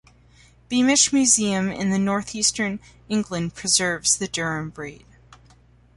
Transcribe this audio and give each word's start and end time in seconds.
Beamish 0.67 1.13
Museum 1.13 1.69
in 1.69 2.03
north-eastern 2.03 2.79
England 3.07 3.53
preserves 3.53 4.17
the 4.17 4.27
Durham 4.27 4.71
breed. 4.71 5.05